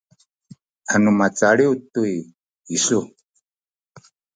[0.93, 2.01] anu macaliw tu
[2.75, 2.99] isu